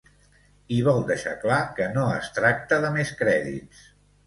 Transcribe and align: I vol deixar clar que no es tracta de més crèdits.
I 0.77 0.79
vol 0.87 1.01
deixar 1.11 1.35
clar 1.43 1.59
que 1.81 1.91
no 1.99 2.07
es 2.15 2.33
tracta 2.41 2.83
de 2.87 2.93
més 2.99 3.15
crèdits. 3.23 3.89